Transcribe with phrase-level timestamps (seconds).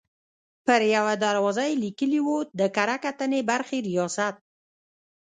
[0.65, 4.35] پر یوه دروازه یې لیکلي وو: د کره کتنې برخې ریاست.